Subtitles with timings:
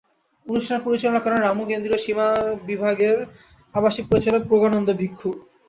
[0.45, 2.27] অনুষ্ঠান পরিচালনা করেন রামু কেন্দ্রীয় সীমা
[2.67, 3.17] বিহারের
[3.75, 5.29] আবাসিক পরিচালক প্রজ্ঞানন্দ ভিক্ষু।